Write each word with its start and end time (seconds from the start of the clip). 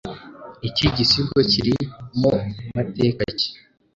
Iki 0.67 0.85
gisigo 0.95 1.39
kiri 1.51 1.73
mo 2.21 2.33
mateka 2.75 3.23
ki? 3.39 3.49